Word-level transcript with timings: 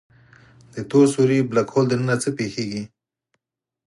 د 0.73 0.75
تور 0.89 1.05
سوری 1.13 1.39
Black 1.51 1.67
Hole 1.73 1.87
دننه 1.91 2.15
څه 2.21 2.29
پېښېږي؟ 2.37 2.83